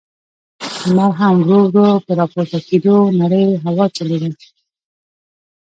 [0.89, 4.29] لمر هم ورو، ورو په راپورته کېدو و، نرۍ هوا چلېده.